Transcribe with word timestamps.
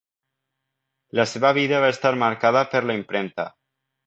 La 1.19 1.25
seva 1.31 1.51
vida 1.59 1.83
va 1.85 1.93
estar 1.97 2.13
marcada 2.25 2.65
per 2.73 2.83
la 2.89 2.97
impremta. 3.03 3.47